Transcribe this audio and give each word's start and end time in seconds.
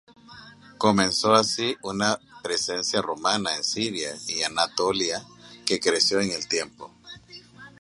Comenzó 0.79 1.35
así 1.35 1.77
una 1.83 2.17
presencia 2.41 3.03
romana 3.03 3.55
en 3.55 3.63
Siria 3.63 4.09
y 4.27 4.41
Anatolia 4.41 5.23
que 5.63 5.79
creció 5.79 6.19
en 6.19 6.31
el 6.31 6.47
tiempo. 6.47 6.91